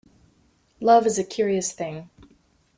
[0.79, 2.09] Love is a curious thing.